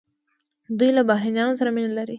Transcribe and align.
دوی 0.77 0.91
له 0.97 1.01
بهرنیانو 1.09 1.57
سره 1.59 1.69
مینه 1.75 1.91
لري. 1.97 2.09